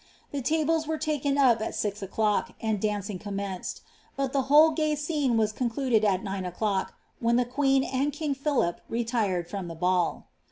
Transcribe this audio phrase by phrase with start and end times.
[0.31, 3.81] The tablei were taken up at s:x o'clock, and danning comtnenced;
[4.15, 8.33] but the whole gay scene wis concluded at nine o'clock, when the queen and king
[8.33, 10.25] Philip retired frutn the ball.